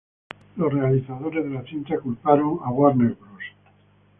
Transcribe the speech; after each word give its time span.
Los 0.57 0.73
realizadores 0.73 1.43
de 1.43 1.51
la 1.51 1.61
cinta 1.63 1.99
culparon 1.99 2.57
a 2.65 2.71
Warner 2.71 3.13
Bros. 3.13 3.43